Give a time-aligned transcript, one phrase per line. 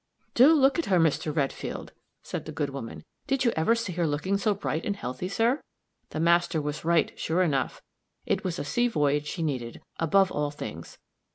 [0.33, 1.35] "Do look at her, Mr.
[1.35, 1.91] Redfield,"
[2.23, 5.61] said the good woman, "did you ever see her looking so bright and healthy, sir?
[6.09, 7.83] The master was right, sure enough
[8.25, 10.97] it was a sea voyage she needed, above all things.